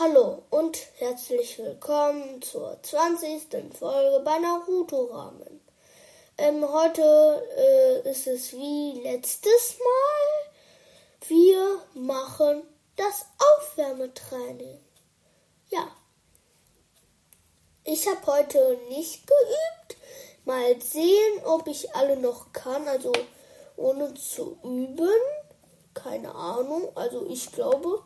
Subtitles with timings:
[0.00, 3.76] Hallo und herzlich willkommen zur 20.
[3.76, 5.60] Folge bei Naruto Ramen.
[6.36, 7.02] Ähm, heute
[7.56, 11.26] äh, ist es wie letztes Mal.
[11.26, 12.62] Wir machen
[12.94, 13.26] das
[13.56, 14.78] Aufwärmetraining.
[15.70, 15.88] Ja.
[17.82, 20.00] Ich habe heute nicht geübt.
[20.44, 22.86] Mal sehen, ob ich alle noch kann.
[22.86, 23.10] Also
[23.76, 25.10] ohne zu üben.
[25.92, 26.88] Keine Ahnung.
[26.94, 28.04] Also ich glaube,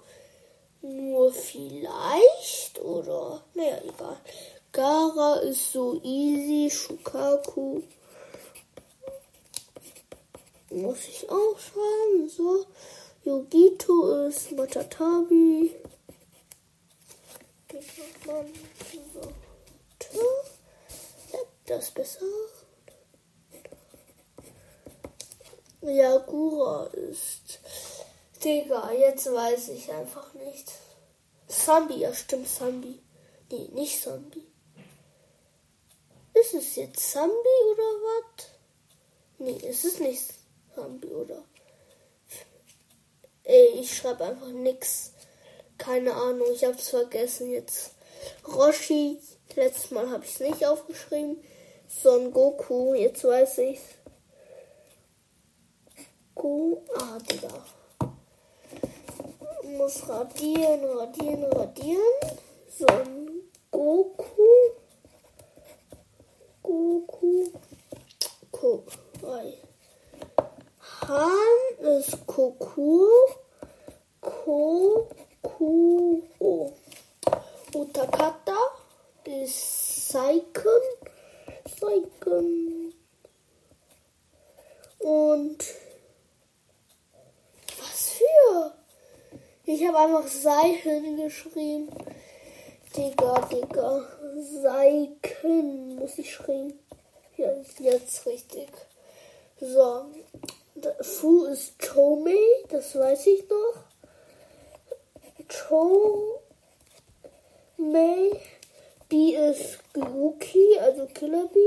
[0.83, 4.17] nur vielleicht oder naja, egal.
[4.73, 7.82] Gara ist so easy, Shukaku
[10.73, 12.29] muss ich auch schreiben.
[12.29, 12.67] So,
[13.25, 15.75] Yogito ist Matatabi.
[21.32, 22.26] Ja, das ist besser.
[25.82, 27.61] Yagura ist
[28.45, 30.73] Digga, jetzt weiß ich einfach nicht.
[31.46, 33.01] Sambi, ja stimmt, Sambi.
[33.51, 34.45] Nee, nicht Sambi.
[36.34, 38.47] Ist es jetzt Sambi oder was?
[39.39, 40.23] Nee, es ist nicht
[40.75, 41.45] Sambi, oder?
[43.45, 45.12] Ey, ich schreibe einfach nix.
[45.79, 47.93] Keine Ahnung, ich hab's vergessen jetzt.
[48.47, 49.21] Roshi,
[49.55, 51.43] letztes Mal habe ich es nicht aufgeschrieben.
[51.87, 53.83] Son Goku, jetzt weiß ich's.
[56.34, 57.65] Go, ah, Digga
[59.77, 62.03] muss radieren, radieren, radieren.
[62.69, 64.47] So ein Goku.
[66.62, 67.48] Goku.
[68.50, 69.59] Kokai.
[71.00, 73.06] Han ist Koku.
[74.20, 75.12] Kokuo.
[77.75, 78.59] Utakata
[79.25, 80.83] ist Saiken.
[81.81, 82.95] Saiken.
[84.98, 85.65] Und
[89.75, 91.89] Ich habe einfach Seichen geschrieben.
[92.97, 94.09] Digga, Digga.
[94.62, 96.79] Seiken muss ich schreiben.
[97.37, 98.71] Ja, jetzt richtig.
[99.61, 100.06] So.
[101.03, 102.34] Fu ist Chomei,
[102.71, 103.84] das weiß ich noch.
[105.69, 106.41] Chomei.
[109.09, 111.59] B ist Gyuki, also Killer B.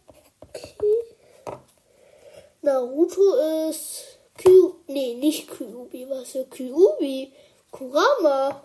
[2.63, 7.31] Naruto ist Q, nee, nicht Kyubi, was für Kyubi?
[7.71, 8.63] Kurama.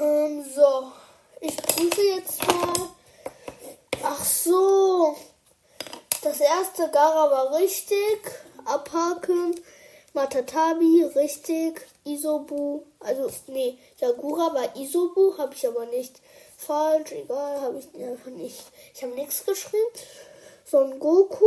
[0.00, 0.92] Ähm, so.
[1.40, 2.90] Ich prüfe jetzt mal.
[4.04, 5.16] Ach so.
[6.22, 8.20] Das erste Gara war richtig.
[8.64, 9.60] Abhaken.
[10.12, 11.80] Matatabi, richtig.
[12.04, 12.84] Isobu.
[13.00, 16.20] Also, nee, Yagura war Isobu, habe ich aber nicht
[16.58, 18.64] falsch, egal, habe ich einfach nicht.
[18.94, 19.86] Ich habe nichts geschrieben.
[20.64, 21.46] Son Goku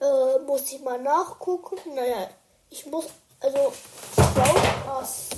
[0.00, 1.78] äh, muss ich mal nachgucken.
[1.94, 2.28] Naja,
[2.68, 3.06] ich muss,
[3.40, 3.72] also,
[4.10, 5.28] ich glaube, was.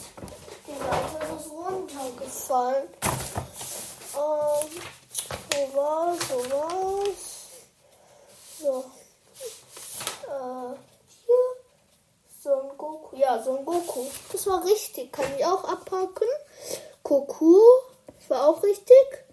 [0.67, 2.89] Die Seite ist runtergefallen.
[4.17, 4.71] Ähm,
[5.53, 7.35] wo war's, wo war's?
[8.61, 8.85] So.
[10.27, 10.77] Äh,
[11.27, 11.45] hier.
[12.43, 13.17] Son Goku.
[13.17, 14.07] Ja, Son Goku.
[14.33, 15.13] Das war richtig.
[15.13, 16.29] Kann ich auch abpacken.
[17.03, 17.61] Goku
[18.29, 19.27] war auch richtig.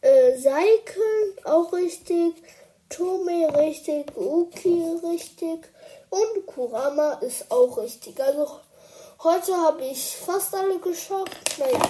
[0.00, 2.34] Äh, Seiken auch richtig.
[2.88, 4.16] Tome richtig.
[4.16, 5.68] Uki richtig.
[6.10, 8.20] Und Kurama ist auch richtig.
[8.20, 8.60] Also
[9.22, 11.58] heute habe ich fast alle geschafft.
[11.58, 11.80] Naja.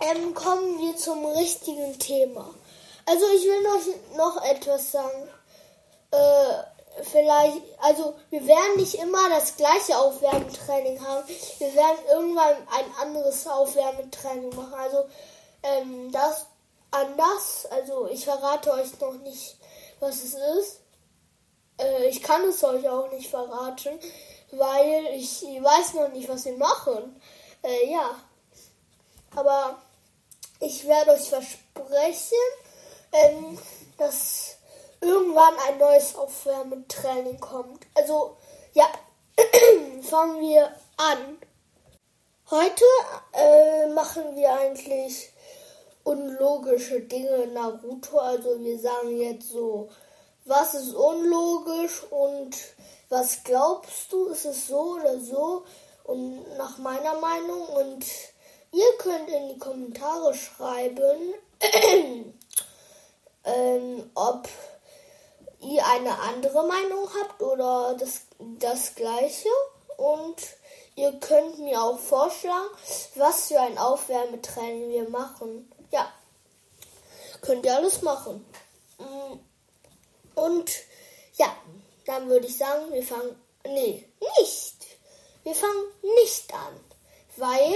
[0.00, 2.52] Ähm, kommen wir zum richtigen Thema.
[3.06, 5.28] Also ich will noch, noch etwas sagen.
[6.10, 11.26] Äh, vielleicht, also wir werden nicht immer das gleiche Aufwärmtraining haben.
[11.58, 14.74] Wir werden irgendwann ein anderes Aufwärmtraining machen.
[14.74, 15.04] Also
[15.62, 16.46] ähm, das
[16.90, 17.66] anders.
[17.70, 19.56] Also ich verrate euch noch nicht,
[20.00, 20.80] was es ist.
[21.78, 23.98] Äh, ich kann es euch auch nicht verraten,
[24.52, 27.20] weil ich weiß noch nicht, was wir machen.
[27.62, 28.16] Äh, ja.
[29.36, 29.78] Aber
[30.60, 32.38] ich werde euch versprechen,
[33.12, 33.58] ähm,
[33.98, 34.56] dass
[35.00, 37.86] irgendwann ein neues Aufwärmetraining kommt.
[37.94, 38.36] Also,
[38.72, 38.86] ja,
[40.02, 41.38] fangen wir an.
[42.50, 42.84] Heute
[43.32, 45.32] äh, machen wir eigentlich
[46.04, 48.18] unlogische Dinge in Naruto.
[48.18, 49.88] Also wir sagen jetzt so,
[50.44, 52.56] was ist unlogisch und
[53.08, 55.64] was glaubst du, ist es so oder so?
[56.04, 58.04] Und nach meiner Meinung und
[58.72, 61.34] ihr könnt in die Kommentare schreiben,
[63.44, 64.48] ähm, ob
[65.60, 68.22] ihr eine andere Meinung habt oder das,
[68.58, 69.48] das gleiche.
[69.96, 70.36] Und
[70.96, 72.68] ihr könnt mir auch vorschlagen,
[73.14, 75.72] was für ein Aufwärmetraining wir machen.
[75.90, 76.12] Ja,
[77.40, 78.44] könnt ihr alles machen.
[78.98, 79.53] Mm.
[80.34, 80.70] Und
[81.36, 81.54] ja,
[82.06, 83.36] dann würde ich sagen, wir fangen.
[83.66, 84.04] Nee,
[84.38, 84.86] nicht.
[85.42, 86.80] Wir fangen nicht an.
[87.36, 87.74] Weil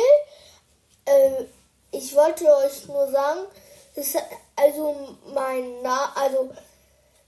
[1.06, 1.44] äh,
[1.90, 3.46] ich wollte euch nur sagen,
[3.96, 4.14] das,
[4.56, 6.50] also mein Na also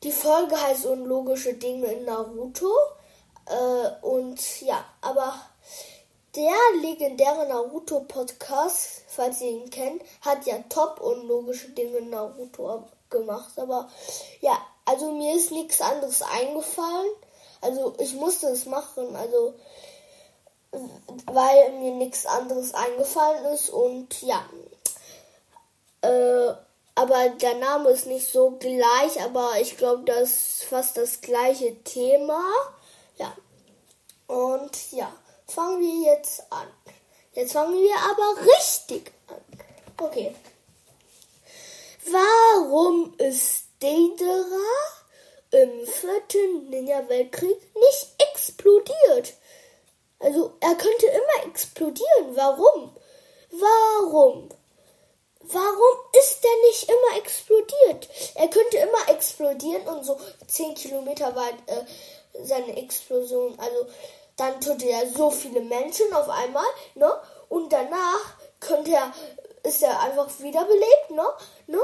[0.02, 2.72] die Folge heißt Unlogische Dinge in Naruto.
[3.46, 5.34] Äh, und ja, aber
[6.36, 13.58] der legendäre Naruto-Podcast, falls ihr ihn kennt, hat ja top unlogische Dinge in Naruto gemacht.
[13.58, 13.90] Aber
[14.40, 14.58] ja,
[14.90, 17.12] also mir ist nichts anderes eingefallen.
[17.60, 19.54] Also ich musste es machen, also
[21.26, 24.44] weil mir nichts anderes eingefallen ist und ja.
[26.02, 26.54] Äh,
[26.96, 31.82] aber der Name ist nicht so gleich, aber ich glaube, das ist fast das gleiche
[31.84, 32.42] Thema.
[33.16, 33.32] Ja.
[34.26, 35.12] Und ja,
[35.46, 36.66] fangen wir jetzt an.
[37.32, 40.04] Jetzt fangen wir aber richtig an.
[40.04, 40.34] Okay.
[42.10, 44.70] Warum ist Deidara
[45.50, 49.34] im vierten Ninja-Weltkrieg nicht explodiert?
[50.18, 52.36] Also er könnte immer explodieren.
[52.36, 52.94] Warum?
[53.50, 54.48] Warum?
[55.40, 58.08] Warum ist der nicht immer explodiert?
[58.34, 61.84] Er könnte immer explodieren und so 10 Kilometer weit äh,
[62.44, 63.58] seine Explosion.
[63.58, 63.86] Also
[64.36, 67.12] dann tötet er so viele Menschen auf einmal, ne?
[67.48, 69.12] Und danach könnte er,
[69.64, 71.26] ist er einfach wiederbelebt, ne?
[71.66, 71.80] ne?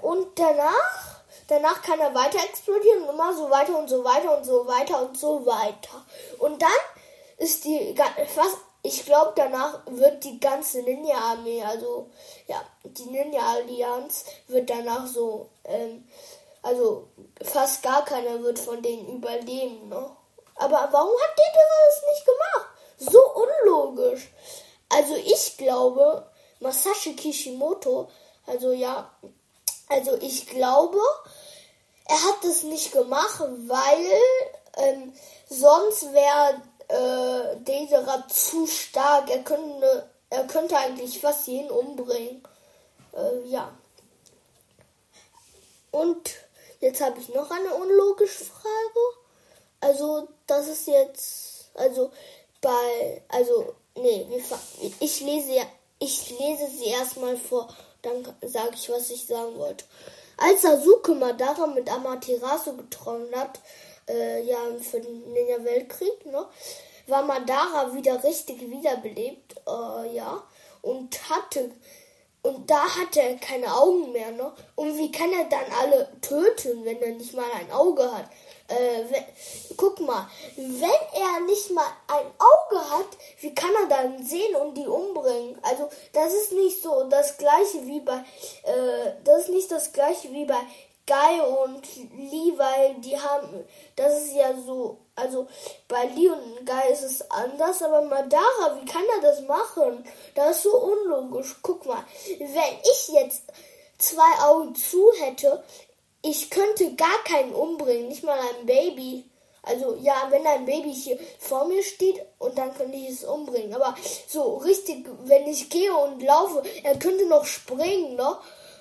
[0.00, 1.07] Und danach,
[1.48, 5.02] danach kann er weiter explodieren und immer so weiter und so weiter und so weiter
[5.02, 6.04] und so weiter.
[6.38, 6.70] Und dann
[7.38, 7.94] ist die
[8.34, 12.10] fast ich glaube, danach wird die ganze Ninja-Armee, also
[12.46, 16.08] ja, die Ninja-Allianz wird danach so, ähm,
[16.62, 17.08] also
[17.42, 20.10] fast gar keiner wird von denen überleben, ne?
[20.54, 22.68] Aber warum hat der das nicht gemacht?
[22.98, 24.30] So unlogisch.
[24.88, 26.26] Also ich glaube,
[26.60, 28.08] Masashi Kishimoto,
[28.46, 29.10] also ja,
[29.88, 31.00] also ich glaube,
[32.06, 34.10] er hat das nicht gemacht, weil
[34.76, 35.12] ähm,
[35.48, 39.30] sonst wäre äh, Deidara zu stark.
[39.30, 42.42] Er könnte, er könnte eigentlich fast jeden umbringen.
[43.12, 43.70] Äh, ja.
[45.90, 46.30] Und
[46.80, 49.00] jetzt habe ich noch eine unlogische Frage.
[49.80, 52.10] Also, das ist jetzt, also
[52.60, 54.26] bei, also, nee,
[55.00, 55.66] ich lese
[56.00, 57.68] ich lese sie erstmal vor,
[58.08, 59.84] dann sage ich, was ich sagen wollte.
[60.36, 63.60] Als Sasuke Madara mit Amaterasu getroffen hat,
[64.08, 66.46] äh, ja, für den Ninja Weltkrieg, ne,
[67.06, 70.42] war Madara wieder richtig wiederbelebt, äh, ja,
[70.82, 71.70] und hatte,
[72.42, 76.84] und da hatte er keine Augen mehr, ne, und wie kann er dann alle töten,
[76.84, 78.30] wenn er nicht mal ein Auge hat?
[78.68, 79.24] Äh, wenn,
[79.76, 83.06] guck mal, wenn er nicht mal ein Auge hat,
[83.40, 85.58] wie kann er dann sehen und die umbringen?
[85.62, 88.18] Also das ist nicht so das gleiche wie bei,
[88.64, 90.60] äh, das ist nicht das gleiche wie bei
[91.08, 91.82] Guy und
[92.18, 93.64] Lee, weil die haben,
[93.96, 95.46] das ist ja so, also
[95.88, 100.04] bei Lee und Guy ist es anders, aber Madara, wie kann er das machen?
[100.34, 101.56] Das ist so unlogisch.
[101.62, 102.04] Guck mal,
[102.38, 103.44] wenn ich jetzt
[103.96, 105.64] zwei Augen zu hätte,
[106.22, 109.30] ich könnte gar keinen umbringen, nicht mal ein Baby.
[109.62, 113.74] Also ja, wenn ein Baby hier vor mir steht und dann könnte ich es umbringen.
[113.74, 113.94] Aber
[114.26, 118.38] so richtig, wenn ich gehe und laufe, er könnte noch springen, ne?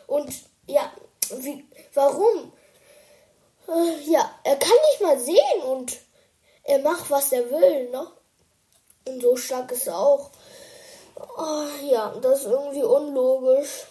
[0.08, 0.32] Und
[0.68, 0.92] ja,
[1.30, 2.54] wie, warum?
[3.68, 5.98] Äh, ja, er kann nicht mal sehen und
[6.64, 8.08] er macht, was er will, ne?
[9.08, 10.32] Und so stark ist er auch.
[11.38, 13.88] Oh, ja, das ist irgendwie unlogisch.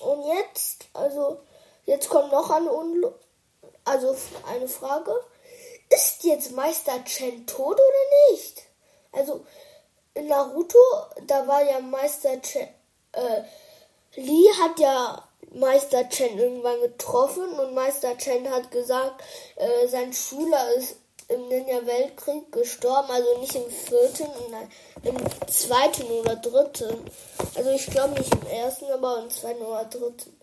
[0.00, 1.40] Und jetzt, also,
[1.84, 3.14] jetzt kommt noch eine Unlo
[3.84, 4.16] also
[4.48, 5.12] eine Frage.
[5.90, 8.62] Ist jetzt Meister Chen tot oder nicht?
[9.12, 9.44] Also,
[10.14, 10.78] in Naruto,
[11.26, 12.68] da war ja Meister Chen,
[13.12, 13.42] äh,
[14.16, 19.22] Lee hat ja Meister Chen irgendwann getroffen und Meister Chen hat gesagt,
[19.56, 20.96] äh, sein Schüler ist
[21.28, 24.70] im Ninja-Weltkrieg gestorben, also nicht im vierten, nein,
[25.02, 25.16] im
[25.48, 27.10] zweiten oder dritten.
[27.54, 30.33] Also ich glaube nicht im ersten, aber im zweiten oder dritten.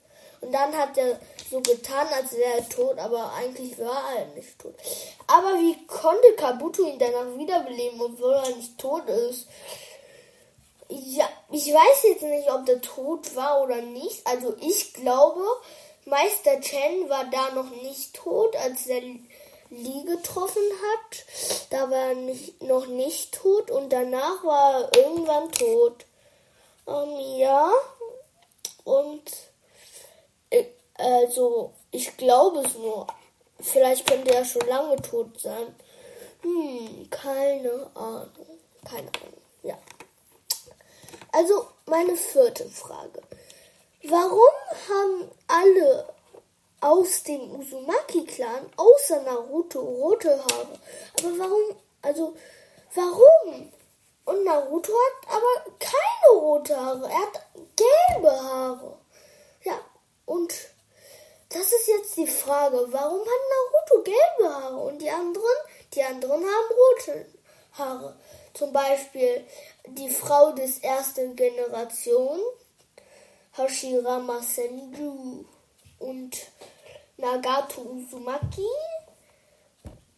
[0.42, 1.20] Und dann hat er
[1.50, 4.74] so getan, als wäre er tot, aber eigentlich war er nicht tot.
[5.28, 9.48] Aber wie konnte Kabuto ihn danach wiederbeleben, obwohl er nicht tot ist?
[10.90, 14.26] Ja, ich weiß jetzt nicht, ob der tot war oder nicht.
[14.26, 15.42] Also ich glaube,
[16.06, 19.02] Meister Chen war da noch nicht tot, als er
[19.70, 21.26] Lee getroffen hat.
[21.70, 26.06] Da war er nicht, noch nicht tot und danach war er irgendwann tot.
[26.88, 27.72] Ähm, ja.
[28.84, 29.22] Und
[30.98, 33.08] also ich glaube es nur.
[33.60, 35.76] Vielleicht könnte er schon lange tot sein.
[36.42, 38.60] Hm, keine Ahnung.
[38.84, 39.42] Keine Ahnung.
[39.64, 39.78] Ja.
[41.32, 43.22] Also meine vierte Frage.
[44.04, 44.50] Warum
[44.90, 46.06] haben alle
[46.82, 50.80] aus dem Uzumaki-Clan außer Naruto rote Haare.
[51.20, 51.76] Aber warum?
[52.02, 52.36] Also,
[52.96, 53.72] warum?
[54.26, 57.08] Und Naruto hat aber keine rote Haare.
[57.08, 58.98] Er hat gelbe Haare.
[60.26, 60.54] Und
[61.50, 62.78] das ist jetzt die Frage.
[62.92, 65.58] Warum hat Naruto gelbe Haare und die anderen?
[65.94, 67.26] Die anderen haben rote
[67.74, 68.16] Haare.
[68.54, 69.46] Zum Beispiel
[69.88, 72.40] die Frau des ersten Generation,
[73.58, 75.46] Hashirama Senju
[76.00, 76.38] und
[77.18, 78.68] Nagato Uzumaki,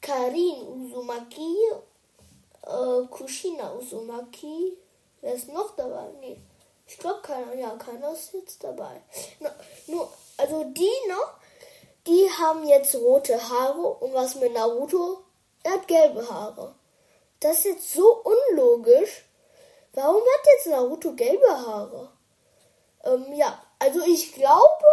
[0.01, 1.55] Karin Uzumaki,
[2.63, 4.77] äh, Kushina Uzumaki.
[5.21, 6.09] Wer ist noch dabei?
[6.19, 6.37] Nee.
[6.93, 9.01] Ich glaube keiner, ja, keiner ist jetzt dabei.
[9.39, 9.49] No,
[9.87, 11.33] nur, also die noch,
[12.05, 15.23] die haben jetzt rote Haare und was mit Naruto?
[15.63, 16.75] Er hat gelbe Haare.
[17.39, 19.25] Das ist jetzt so unlogisch.
[19.93, 22.11] Warum hat jetzt Naruto gelbe Haare?
[23.05, 24.85] Ähm, ja, also ich glaube,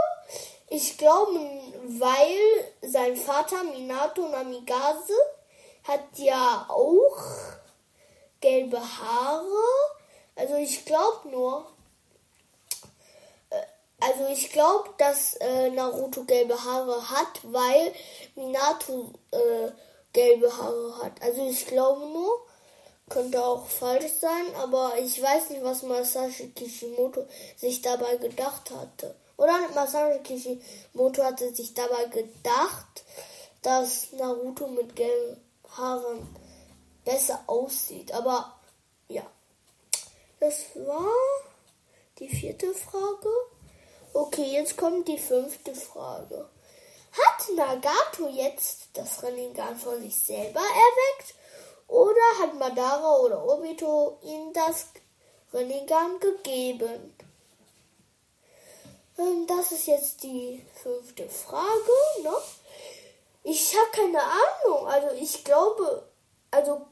[0.69, 1.39] ich glaube,
[1.85, 2.41] weil
[2.81, 5.13] sein Vater Minato Namigase
[5.85, 7.19] hat ja auch
[8.41, 9.45] gelbe Haare.
[10.35, 11.67] Also ich glaube nur,
[14.01, 17.93] also ich glaube, dass äh, Naruto gelbe Haare hat, weil
[18.35, 19.71] Minato äh,
[20.13, 21.23] gelbe Haare hat.
[21.23, 22.47] Also ich glaube nur,
[23.09, 27.27] könnte auch falsch sein, aber ich weiß nicht, was Masashi Kishimoto
[27.57, 29.15] sich dabei gedacht hatte.
[29.37, 33.05] Oder Masashi Kishimoto hatte sich dabei gedacht,
[33.63, 35.41] dass Naruto mit gelben
[35.77, 36.27] Haaren
[37.05, 38.13] besser aussieht.
[38.13, 38.55] Aber
[39.09, 39.27] ja,
[40.39, 41.13] das war
[42.19, 43.29] die vierte Frage.
[44.13, 46.49] Okay, jetzt kommt die fünfte Frage.
[47.13, 51.35] Hat Nagato jetzt das Rinnegan von sich selber erweckt
[51.87, 54.87] oder hat Madara oder Obito ihm das
[55.53, 57.15] Rinnegan gegeben?
[59.17, 61.93] Und das ist jetzt die fünfte Frage.
[62.25, 62.33] Ne?
[63.45, 64.89] Ich habe keine Ahnung.
[64.89, 66.05] Also ich glaube,
[66.51, 66.83] also,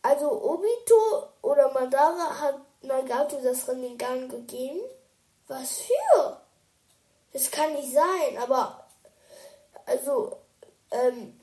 [0.00, 4.80] also Obito oder Madara hat Nagato das Rinnegan gegeben.
[5.48, 6.40] Was für?
[7.32, 8.82] Das kann nicht sein, aber
[9.86, 10.36] also,
[10.90, 11.40] ähm,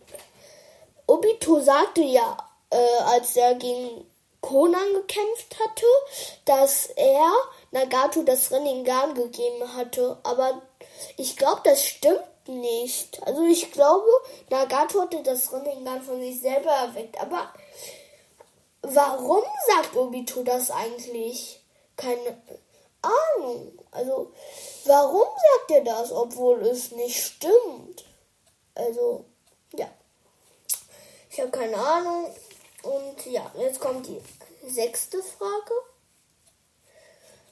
[1.08, 2.38] Obito sagte ja,
[2.70, 4.06] äh, als er gegen
[4.42, 5.86] Conan gekämpft hatte,
[6.46, 7.32] dass er
[7.72, 10.18] Nagato das Rinnegan gegeben hatte.
[10.24, 10.62] Aber
[11.18, 13.22] ich glaube, das stimmt nicht.
[13.24, 14.08] Also ich glaube,
[14.50, 17.20] Nagato hatte das Rinnegan von sich selber erweckt.
[17.20, 17.54] Aber
[18.82, 21.62] warum sagt Obito das eigentlich?
[21.98, 22.42] Keine
[23.02, 23.79] Ahnung.
[23.92, 24.32] Also
[24.86, 28.06] warum sagt er das, obwohl es nicht stimmt?
[28.76, 29.26] Also,
[29.74, 29.90] ja.
[31.30, 32.34] Ich habe keine Ahnung.
[32.84, 34.22] Und ja, jetzt kommt die
[34.66, 35.74] sechste Frage.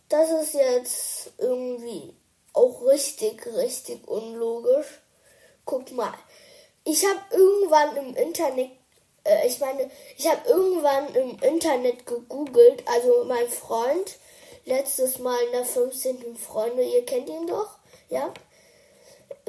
[0.10, 2.16] Das ist jetzt irgendwie
[2.54, 5.02] auch richtig, richtig unlogisch.
[5.66, 6.14] Guck mal.
[6.86, 8.72] Ich habe irgendwann im Internet,
[9.26, 14.18] äh, ich meine, ich habe irgendwann im Internet gegoogelt, also mein Freund,
[14.68, 16.38] letztes Mal in der 15.
[16.38, 17.78] Freunde, ihr kennt ihn doch,
[18.10, 18.32] ja?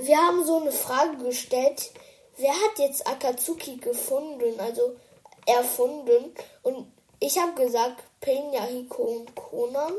[0.00, 1.90] wir haben so eine Frage gestellt,
[2.36, 4.96] wer hat jetzt Akatsuki gefunden, also
[5.46, 6.34] erfunden?
[6.62, 9.94] Und ich habe gesagt, Pain, Yahiko und Conan.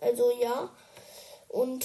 [0.00, 0.70] Also ja.
[1.48, 1.84] Und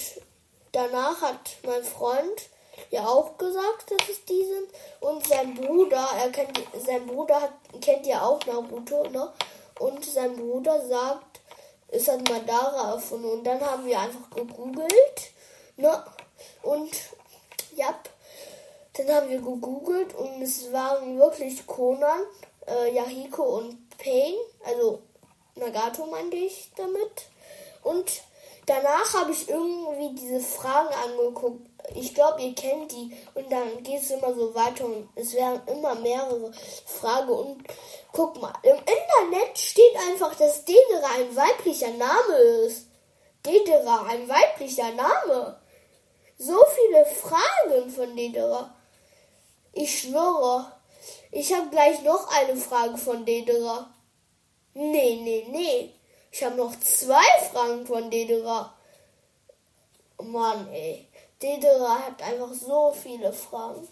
[0.72, 2.48] danach hat mein Freund
[2.90, 4.68] ja auch gesagt, dass es die sind.
[5.00, 9.32] Und sein Bruder, er kennt, sein Bruder hat, kennt ja auch Naruto, ne?
[9.78, 11.40] Und sein Bruder sagt,
[11.88, 13.30] es hat Madara erfunden.
[13.30, 15.32] Und dann haben wir einfach gegoogelt,
[15.76, 16.04] ne?
[16.62, 16.90] Und
[17.74, 17.94] ja.
[18.96, 22.22] Dann haben wir gegoogelt und es waren wirklich Conan,
[22.66, 25.02] äh, Yahiko und Pain, also
[25.54, 27.28] Nagato meinte ich damit.
[27.82, 28.22] Und
[28.66, 31.68] danach habe ich irgendwie diese Fragen angeguckt.
[31.94, 33.16] Ich glaube, ihr kennt die.
[33.34, 36.52] Und dann geht es immer so weiter und es werden immer mehrere
[36.84, 37.30] Fragen.
[37.30, 37.64] Und
[38.12, 42.34] guck mal, im Internet steht einfach, dass Dedera ein weiblicher Name
[42.66, 42.88] ist.
[43.44, 45.60] Dedera, ein weiblicher Name
[46.38, 48.74] so viele Fragen von Dederer.
[49.72, 50.72] Ich schwöre,
[51.30, 53.90] ich habe gleich noch eine Frage von Dederer.
[54.74, 55.92] Nee, nee, nee.
[56.36, 58.70] Ich habe noch zwei Fragen von Dederer.
[60.22, 61.08] Mann, ey.
[61.40, 63.88] Dederer hat einfach so viele Fragen.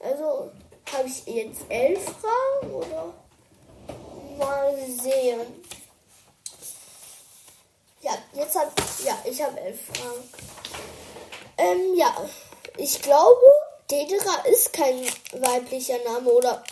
[0.00, 0.50] Also,
[0.92, 3.14] habe ich jetzt elf Fragen oder?
[4.38, 5.64] Mal sehen.
[8.00, 8.72] Ja, jetzt hab
[9.04, 10.28] ja, ich habe elf Fragen.
[11.58, 12.12] Ähm, ja,
[12.76, 13.46] ich glaube,
[13.88, 15.06] Dedera ist kein
[15.40, 16.64] weiblicher Name oder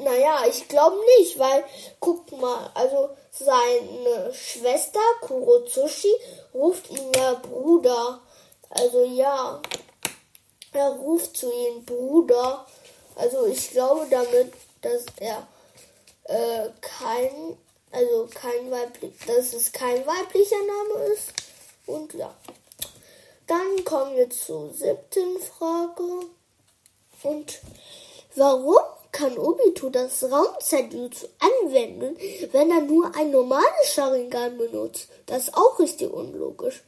[0.00, 1.64] naja, ich glaube nicht, weil
[2.00, 6.12] guck mal, also seine Schwester Kurotsushi
[6.54, 8.20] ruft ihn ja Bruder.
[8.70, 9.60] Also ja.
[10.72, 12.66] er ruft zu ihm Bruder.
[13.16, 15.46] Also ich glaube damit, dass er
[16.24, 17.56] äh, kein,
[17.92, 21.32] also kein weiblich, dass es kein weiblicher Name ist.
[21.86, 22.34] Und ja.
[23.46, 26.26] Dann kommen wir zur siebten Frage.
[27.24, 27.60] Und
[28.36, 28.78] warum
[29.12, 32.16] kann Obito das Raumzeitjutsu anwenden,
[32.52, 35.08] wenn er nur ein normales Sharingan benutzt?
[35.26, 36.82] Das ist auch unlogisch.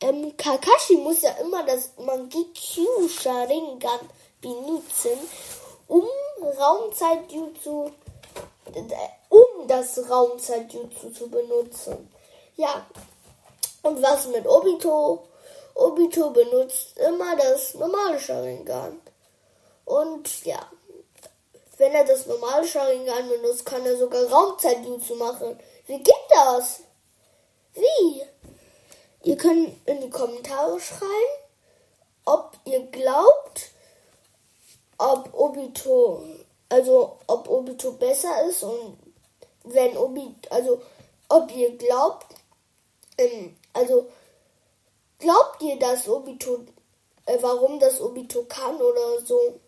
[0.00, 4.00] Ähm, Kakashi muss ja immer das Mangekyo Sharingan
[4.40, 5.18] benutzen,
[5.88, 6.06] um
[6.42, 7.90] Raumzeitjutsu,
[8.74, 8.82] äh,
[9.30, 12.12] um das Raumzeitjutsu zu benutzen.
[12.56, 12.86] Ja.
[13.82, 15.28] Und was mit Obito?
[15.74, 19.00] Obito benutzt immer das normale Sharingan.
[19.84, 20.66] Und ja,
[21.78, 25.58] wenn er das normale Sharingan benutzt, kann er sogar Raumzeitjutsu machen.
[25.86, 26.80] Wie geht das?
[27.74, 28.22] Wie?
[29.22, 31.10] Ihr könnt in die Kommentare schreiben,
[32.24, 33.70] ob ihr glaubt,
[34.98, 36.22] ob Obito,
[36.68, 38.96] also ob Obito besser ist und
[39.64, 40.80] wenn Obito, also
[41.28, 42.34] ob ihr glaubt,
[43.18, 44.08] ähm, also
[45.18, 46.64] glaubt ihr, dass Obito,
[47.26, 49.60] äh, warum das Obito kann oder so?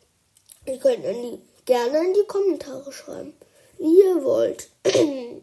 [0.66, 3.34] Ihr könnt in die, gerne in die Kommentare schreiben,
[3.76, 4.70] wie ihr wollt.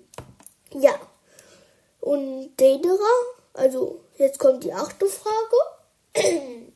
[0.74, 1.00] ja.
[2.00, 3.14] Und Dedera,
[3.54, 5.56] also jetzt kommt die achte Frage.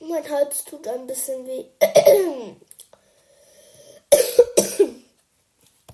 [0.00, 1.66] mein Hals tut ein bisschen weh.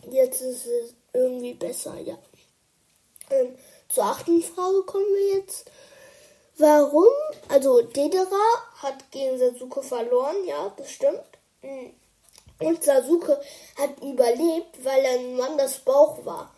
[0.08, 2.16] Jetzt ist es irgendwie besser, ja.
[3.28, 5.68] Ähm, zur achten Frage kommen wir jetzt.
[6.58, 7.12] Warum?
[7.48, 8.44] Also Dedera
[8.82, 11.24] hat gegen Sasuke verloren, ja, bestimmt.
[11.62, 11.94] Mhm.
[12.58, 13.38] Und Sasuke
[13.76, 16.50] hat überlebt, weil er in Mandas Bauch war.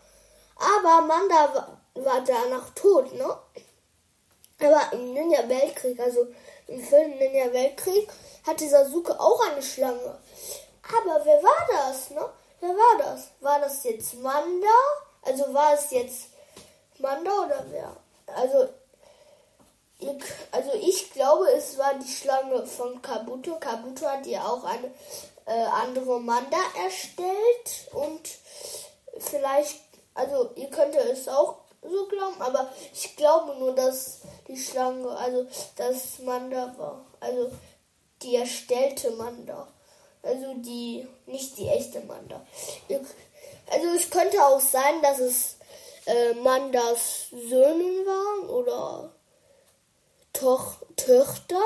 [0.55, 3.37] Aber Manda war, danach tot, ne?
[4.61, 6.27] Aber im Ninja-Weltkrieg, also
[6.67, 8.09] im Film Ninja-Weltkrieg,
[8.45, 10.17] hatte Sasuke auch eine Schlange.
[10.83, 12.29] Aber wer war das, ne?
[12.61, 13.29] Wer war das?
[13.41, 14.67] War das jetzt Manda?
[15.21, 16.27] Also war es jetzt
[16.99, 17.95] Manda oder wer?
[18.35, 18.69] Also,
[20.51, 23.57] also ich glaube, es war die Schlange von Kabuto.
[23.59, 24.87] Kabuto hat ja auch eine
[25.45, 28.21] äh, andere Manda erstellt und
[29.17, 29.81] vielleicht,
[30.13, 35.45] also ihr könnt es auch so glauben, aber ich glaube nur, dass die Schlange, also
[35.75, 37.05] das Manda war.
[37.19, 37.51] Also
[38.21, 39.67] die erstellte Manda.
[40.21, 42.45] Also die, nicht die echte Manda.
[43.71, 45.57] Also es könnte auch sein, dass es
[46.05, 49.11] äh, Mandas Söhnen waren oder
[50.33, 51.63] Toch Töchter.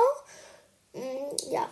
[0.92, 1.68] Hm, ja.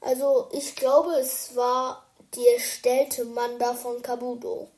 [0.00, 4.68] Also ich glaube, es war die erstellte Manda von Kabuto.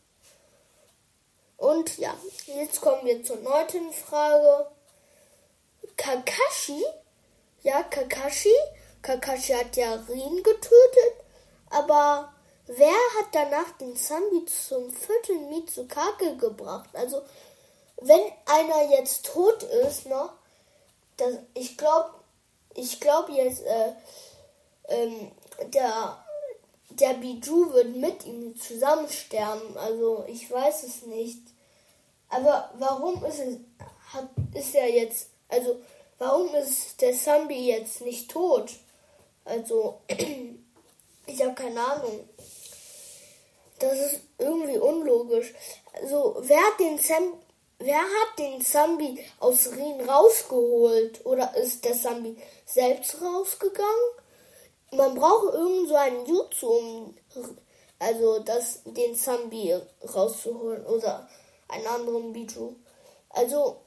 [1.57, 2.15] Und ja,
[2.47, 4.67] jetzt kommen wir zur neunten Frage.
[5.97, 6.83] Kakashi,
[7.63, 8.55] ja, Kakashi,
[9.03, 11.15] Kakashi hat ja Rin getötet,
[11.69, 12.33] aber
[12.67, 16.89] wer hat danach den Zambi zum vierten Mitsukake gebracht?
[16.95, 17.23] Also,
[18.01, 20.31] wenn einer jetzt tot ist, ne,
[21.21, 22.11] das, ich glaube,
[22.75, 23.93] ich glaube jetzt, äh,
[24.89, 25.33] ähm,
[25.73, 26.25] der
[26.91, 29.77] der Biju wird mit ihm zusammen sterben.
[29.77, 31.41] Also ich weiß es nicht.
[32.29, 33.57] Aber warum ist es,
[34.13, 35.81] hat, ist er jetzt, also
[36.19, 38.71] warum ist der Zambi jetzt nicht tot?
[39.45, 40.01] Also
[41.27, 42.29] ich habe keine Ahnung.
[43.79, 45.55] Das ist irgendwie unlogisch.
[45.95, 47.39] Also wer hat den Zambi,
[47.81, 51.27] wer hat den Zambi aus Rien rausgeholt?
[51.27, 54.21] Oder ist der Zambi selbst rausgegangen?
[54.93, 57.15] man braucht irgend so einen Jutsu, um
[57.99, 59.75] also das, den Zambi
[60.15, 61.29] rauszuholen oder
[61.69, 62.75] einen anderen Biju.
[63.29, 63.83] Also,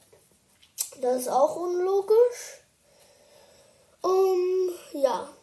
[1.01, 2.62] das ist auch unlogisch.
[4.01, 5.34] Um, ja.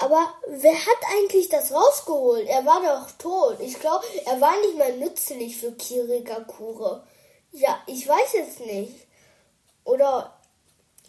[0.00, 2.48] Aber wer hat eigentlich das rausgeholt?
[2.48, 3.60] Er war doch tot.
[3.60, 7.06] Ich glaube, er war nicht mehr nützlich für Kirikakure.
[7.52, 9.06] Ja, ich weiß jetzt nicht.
[9.84, 10.40] Oder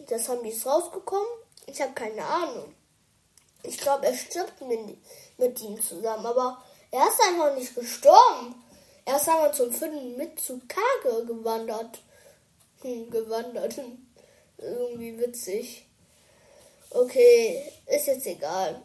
[0.08, 1.26] das haben die es rausgekommen?
[1.64, 2.74] Ich habe keine Ahnung.
[3.62, 4.98] Ich glaube, er stirbt mit,
[5.38, 8.62] mit ihm zusammen, aber er ist einfach nicht gestorben.
[9.06, 12.02] Er ist einfach zum Finden mit zu Kage gewandert.
[12.82, 13.74] Hm, gewandert.
[14.58, 15.88] Irgendwie witzig.
[16.94, 18.82] Okay, ist jetzt egal.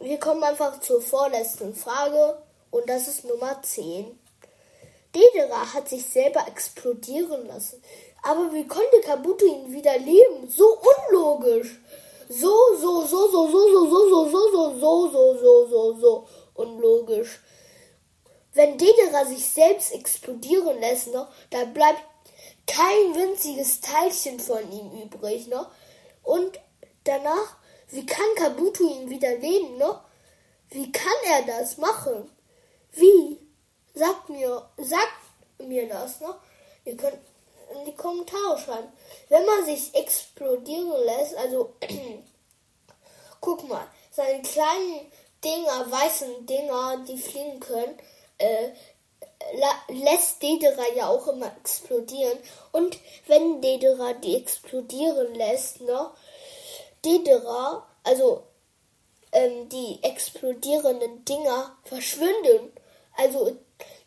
[0.00, 2.38] Wir kommen einfach zur vorletzten Frage
[2.70, 4.18] und das ist Nummer 10.
[5.14, 7.82] Dedera hat sich selber explodieren lassen.
[8.22, 10.48] Aber wie konnte Kabuto ihn wieder leben?
[10.48, 11.78] So unlogisch
[12.28, 16.26] so, so, so, so, so, so, so, so, so, so, so, so, so, so, so
[16.54, 17.40] unlogisch.
[18.52, 22.02] Wenn Dedera sich selbst explodieren lässt, ne, dann bleibt
[22.66, 25.66] kein winziges Teilchen von ihm übrig, ne?
[26.22, 26.60] Und
[27.08, 27.56] danach,
[27.88, 30.00] wie kann Kabuto ihn wieder leben, ne?
[30.70, 32.30] Wie kann er das machen?
[32.92, 33.38] Wie?
[33.94, 36.34] Sagt mir, sagt mir das, ne?
[36.84, 37.18] Ihr könnt
[37.74, 38.88] in die Kommentare schreiben.
[39.28, 41.74] Wenn man sich explodieren lässt, also
[43.40, 45.10] guck mal, seine kleinen
[45.44, 47.98] Dinger, weißen Dinger, die fliegen können,
[48.38, 48.70] äh,
[49.88, 52.38] lässt Dedera ja auch immer explodieren.
[52.72, 56.10] Und wenn Dedera die explodieren lässt, ne,
[57.04, 58.42] Dedera, also
[59.32, 62.72] ähm, die explodierenden Dinger verschwinden.
[63.16, 63.56] Also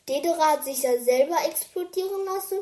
[0.08, 2.60] Dedera hat sich ja selber explodieren lassen.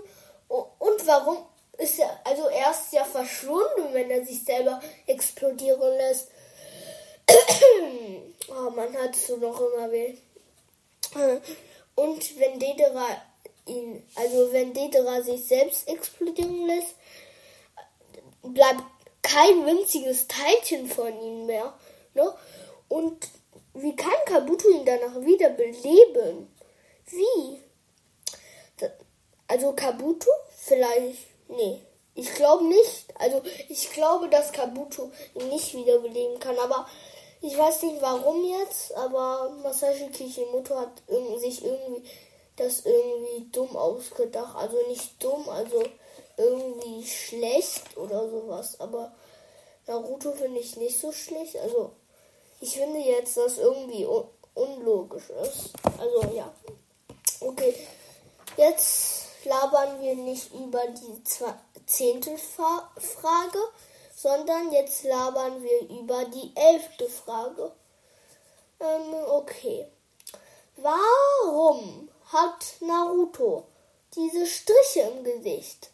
[0.47, 1.37] Und warum
[1.77, 6.29] ist er, also er ist ja verschwunden, wenn er sich selber explodieren lässt.
[8.49, 10.15] oh, man hat es so noch immer weh.
[11.95, 13.21] Und wenn Dedera
[13.65, 16.95] ihn, also wenn Dedera sich selbst explodieren lässt,
[18.41, 18.83] bleibt
[19.21, 21.73] kein winziges Teilchen von ihm mehr.
[22.13, 22.33] Ne?
[22.87, 23.27] Und
[23.73, 26.53] wie kann Kabuto ihn danach wieder beleben?
[27.07, 27.61] Wie?
[29.47, 30.29] Also Kabuto?
[30.55, 31.27] Vielleicht.
[31.47, 31.81] Nee.
[32.15, 33.05] Ich glaube nicht.
[33.15, 36.57] Also ich glaube, dass Kabuto ihn nicht wiederbeleben kann.
[36.59, 36.87] Aber
[37.41, 41.01] ich weiß nicht warum jetzt, aber Masashi Kishimoto hat
[41.37, 42.03] sich irgendwie
[42.57, 44.55] das irgendwie dumm ausgedacht.
[44.57, 45.81] Also nicht dumm, also
[46.39, 48.79] irgendwie schlecht oder sowas.
[48.79, 49.11] Aber
[49.85, 51.57] Naruto finde ich nicht so schlecht.
[51.57, 51.91] Also
[52.61, 54.25] ich finde jetzt, dass irgendwie un
[54.55, 55.71] unlogisch ist.
[55.97, 56.51] Also ja.
[57.39, 57.75] Okay.
[58.57, 61.23] Jetzt labern wir nicht über die
[61.85, 63.59] zehnte Frage,
[64.15, 67.71] sondern jetzt labern wir über die elfte Frage.
[68.79, 69.87] Ähm, okay.
[70.77, 73.63] Warum hat Naruto
[74.15, 75.89] diese Striche im Gesicht?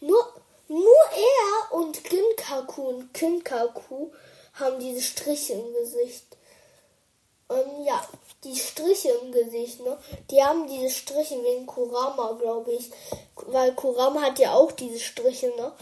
[0.00, 0.32] Nur,
[0.68, 4.10] nur er und Ginkaku und Kinkaku
[4.54, 6.24] haben diese Striche im Gesicht.
[7.50, 8.06] Ähm, ja,
[8.44, 9.98] die Striche im Gesicht, ne?
[10.30, 12.90] Die haben diese Striche wegen Kurama, glaube ich.
[13.46, 15.72] Weil Kurama hat ja auch diese Striche, ne?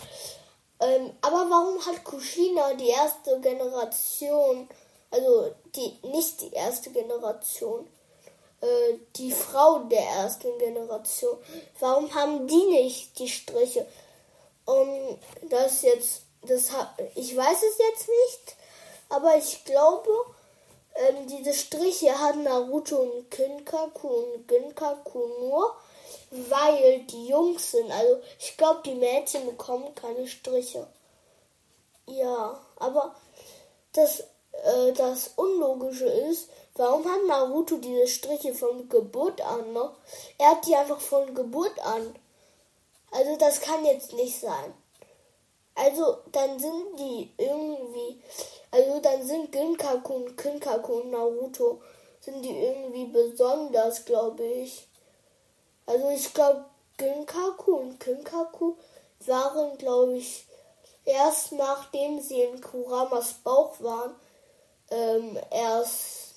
[0.80, 4.68] Ähm, aber warum hat Kushina die erste Generation,
[5.10, 7.88] also die nicht die erste Generation,
[8.60, 11.38] äh, die Frau der ersten Generation,
[11.80, 13.86] warum haben die nicht die Striche?
[14.66, 16.70] Um, das jetzt, das
[17.14, 18.56] ich weiß es jetzt nicht,
[19.08, 20.10] aber ich glaube,
[20.96, 25.76] ähm, diese Striche hat Naruto und Kinkaku und Ginkaku nur,
[26.30, 27.90] weil die Jungs sind.
[27.90, 30.86] Also ich glaube, die Mädchen bekommen keine Striche.
[32.06, 33.14] Ja, aber
[33.92, 34.20] das,
[34.52, 39.94] äh, das Unlogische ist, warum hat Naruto diese Striche von Geburt an noch?
[40.38, 42.14] Er hat die einfach von Geburt an.
[43.10, 44.74] Also das kann jetzt nicht sein.
[45.74, 48.22] Also dann sind die irgendwie,
[48.70, 51.82] also dann sind Ginkaku und Kinkaku und Naruto,
[52.20, 54.88] sind die irgendwie besonders, glaube ich.
[55.84, 56.64] Also ich glaube,
[56.96, 58.74] Ginkaku und Kinkaku
[59.26, 60.46] waren, glaube ich,
[61.04, 64.14] erst nachdem sie in Kuramas Bauch waren,
[64.90, 66.34] ähm, erst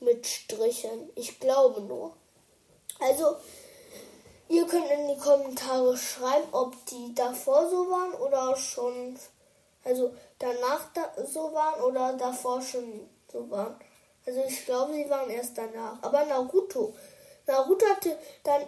[0.00, 1.10] mit Strichen.
[1.14, 2.12] Ich glaube nur.
[3.00, 3.36] Also,
[4.48, 9.18] ihr könnt in die Kommentare schreiben, ob die davor so waren oder schon,
[9.84, 13.76] also danach da so waren oder davor schon so waren.
[14.26, 16.02] Also ich glaube, sie waren erst danach.
[16.02, 16.92] Aber Naruto
[17.46, 18.62] Naruto hatte dann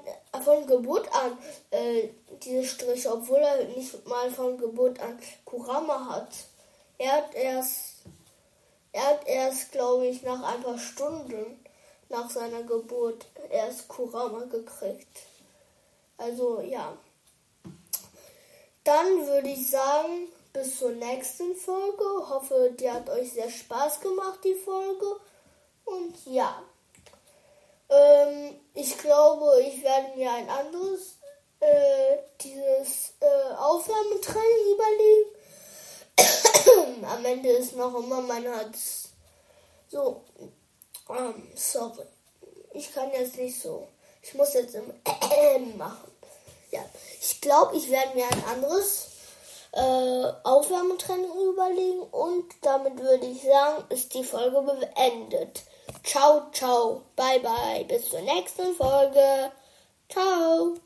[0.44, 1.36] von Geburt an
[1.70, 2.08] äh,
[2.42, 6.28] diese Striche, obwohl er nicht mal von Geburt an Kurama hat.
[6.96, 8.04] Er hat erst,
[8.92, 11.64] er hat erst, glaube ich, nach ein paar Stunden
[12.08, 15.08] nach seiner Geburt erst Kurama gekriegt.
[16.18, 16.96] Also ja.
[18.84, 22.04] Dann würde ich sagen, bis zur nächsten Folge.
[22.28, 25.16] Hoffe, die hat euch sehr Spaß gemacht, die Folge.
[25.84, 26.62] Und ja.
[27.88, 31.18] Ähm, ich glaube, ich werde mir ein anderes,
[31.60, 35.30] äh, dieses äh, Aufwärmetraining überlegen.
[37.06, 39.10] Am Ende ist noch immer mein Herz.
[39.88, 40.22] So,
[41.08, 42.04] ähm, sorry.
[42.74, 43.88] Ich kann jetzt nicht so.
[44.22, 44.92] Ich muss jetzt im
[45.78, 46.07] machen.
[46.70, 46.80] Ja,
[47.20, 49.08] ich glaube, ich werde mir ein anderes
[49.72, 55.62] äh, Aufwärmetraining überlegen und damit würde ich sagen, ist die Folge beendet.
[56.04, 57.02] Ciao, ciao.
[57.16, 57.84] Bye, bye.
[57.84, 59.52] Bis zur nächsten Folge.
[60.08, 60.76] Ciao.